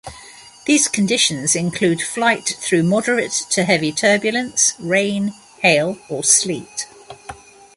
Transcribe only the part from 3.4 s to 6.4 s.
to heavy turbulence, rain, hail or